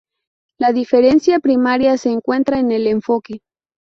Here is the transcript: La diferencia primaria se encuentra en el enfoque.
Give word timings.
La 0.57 0.71
diferencia 0.73 1.39
primaria 1.39 1.95
se 1.95 2.09
encuentra 2.09 2.57
en 2.57 2.71
el 2.71 2.87
enfoque. 2.87 3.41